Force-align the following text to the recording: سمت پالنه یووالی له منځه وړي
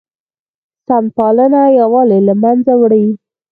سمت 0.87 1.11
پالنه 1.17 1.61
یووالی 1.79 2.19
له 2.27 2.33
منځه 2.43 2.73
وړي 2.81 3.05